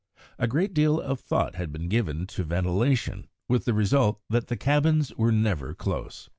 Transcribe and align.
A 0.39 0.47
great 0.47 0.73
deal 0.73 0.99
of 0.99 1.19
thought 1.19 1.53
had 1.53 1.69
also 1.69 1.73
been 1.77 1.87
given 1.87 2.25
to 2.25 2.43
ventilation, 2.43 3.27
with 3.47 3.65
the 3.65 3.73
result 3.75 4.19
that 4.31 4.47
the 4.47 4.57
cabins 4.57 5.13
were 5.15 5.31
never 5.31 5.75
close. 5.75 6.27